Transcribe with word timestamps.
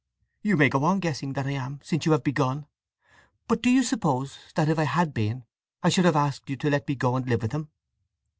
"You 0.41 0.57
may 0.57 0.67
go 0.67 0.83
on 0.83 0.99
guessing 0.99 1.33
that 1.33 1.45
I 1.45 1.51
am, 1.51 1.79
since 1.83 2.07
you 2.07 2.13
have 2.13 2.23
begun. 2.23 2.65
But 3.47 3.61
do 3.61 3.69
you 3.69 3.83
suppose 3.83 4.39
that 4.55 4.67
if 4.67 4.79
I 4.79 4.85
had 4.85 5.13
been 5.13 5.43
I 5.83 5.89
should 5.89 6.05
have 6.05 6.15
asked 6.15 6.49
you 6.49 6.55
to 6.57 6.71
let 6.71 6.87
me 6.87 6.95
go 6.95 7.15
and 7.15 7.29
live 7.29 7.43
with 7.43 7.51
him?" 7.51 7.69